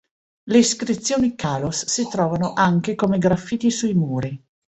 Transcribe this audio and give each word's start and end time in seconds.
Le 0.53 0.57
iscrizioni 0.57 1.35
kalos 1.35 1.85
si 1.85 2.07
trovano 2.09 2.53
anche 2.53 2.95
come 2.95 3.19
graffiti 3.19 3.69
sui 3.69 3.93
muri. 3.93 4.43